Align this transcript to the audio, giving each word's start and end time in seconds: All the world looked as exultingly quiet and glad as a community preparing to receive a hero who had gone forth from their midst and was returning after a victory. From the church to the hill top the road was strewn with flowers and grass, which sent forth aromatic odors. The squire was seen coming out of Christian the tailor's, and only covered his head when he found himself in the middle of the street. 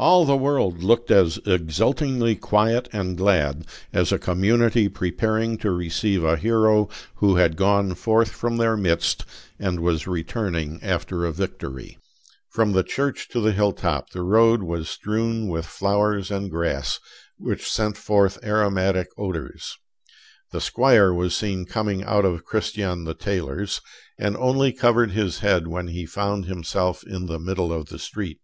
All 0.00 0.24
the 0.24 0.34
world 0.34 0.82
looked 0.82 1.10
as 1.10 1.36
exultingly 1.44 2.34
quiet 2.34 2.88
and 2.90 3.18
glad 3.18 3.66
as 3.92 4.10
a 4.12 4.18
community 4.18 4.88
preparing 4.88 5.58
to 5.58 5.70
receive 5.70 6.24
a 6.24 6.38
hero 6.38 6.88
who 7.16 7.36
had 7.36 7.54
gone 7.54 7.94
forth 7.94 8.30
from 8.30 8.56
their 8.56 8.78
midst 8.78 9.26
and 9.58 9.80
was 9.80 10.06
returning 10.06 10.82
after 10.82 11.26
a 11.26 11.32
victory. 11.34 11.98
From 12.48 12.72
the 12.72 12.82
church 12.82 13.28
to 13.32 13.42
the 13.42 13.52
hill 13.52 13.72
top 13.74 14.08
the 14.12 14.22
road 14.22 14.62
was 14.62 14.88
strewn 14.88 15.48
with 15.48 15.66
flowers 15.66 16.30
and 16.30 16.50
grass, 16.50 16.98
which 17.36 17.68
sent 17.70 17.98
forth 17.98 18.38
aromatic 18.42 19.08
odors. 19.18 19.76
The 20.50 20.62
squire 20.62 21.12
was 21.12 21.36
seen 21.36 21.66
coming 21.66 22.04
out 22.04 22.24
of 22.24 22.46
Christian 22.46 23.04
the 23.04 23.12
tailor's, 23.12 23.82
and 24.18 24.34
only 24.34 24.72
covered 24.72 25.10
his 25.10 25.40
head 25.40 25.66
when 25.68 25.88
he 25.88 26.06
found 26.06 26.46
himself 26.46 27.04
in 27.06 27.26
the 27.26 27.38
middle 27.38 27.70
of 27.70 27.90
the 27.90 27.98
street. 27.98 28.40